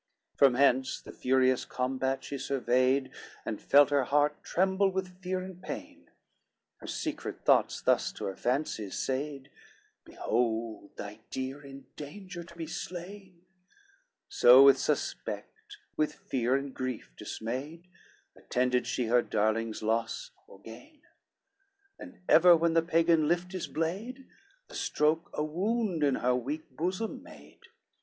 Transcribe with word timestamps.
LXIII 0.33 0.37
From 0.39 0.53
hence 0.55 0.99
the 0.99 1.11
furious 1.11 1.63
combat 1.63 2.23
she 2.23 2.35
surveyed, 2.39 3.11
And 3.45 3.61
felt 3.61 3.91
her 3.91 4.05
heart 4.05 4.43
tremble 4.43 4.89
with 4.89 5.21
fear 5.21 5.41
and 5.41 5.61
pain, 5.61 6.09
Her 6.77 6.87
secret 6.87 7.45
thoughts 7.45 7.81
thus 7.83 8.11
to 8.13 8.25
her 8.25 8.35
fancy 8.35 8.89
said, 8.89 9.51
Behold 10.03 10.97
thy 10.97 11.19
dear 11.29 11.61
in 11.61 11.85
danger 11.97 12.43
to 12.43 12.55
be 12.55 12.65
slain; 12.65 13.43
So 14.27 14.63
with 14.63 14.79
suspect, 14.79 15.77
with 15.95 16.15
fear 16.15 16.55
and 16.55 16.73
grief 16.73 17.11
dismayed, 17.15 17.87
Attended 18.35 18.87
she 18.87 19.05
her 19.05 19.21
darling's 19.21 19.83
loss 19.83 20.31
or 20.47 20.59
gain, 20.59 21.01
And 21.99 22.21
ever 22.27 22.57
when 22.57 22.73
the 22.73 22.81
Pagan 22.81 23.27
lift 23.27 23.51
his 23.51 23.67
blade, 23.67 24.27
The 24.67 24.73
stroke 24.73 25.29
a 25.35 25.43
wound 25.43 26.03
in 26.03 26.15
her 26.15 26.33
weak 26.33 26.75
bosom 26.75 27.21
made. 27.21 27.61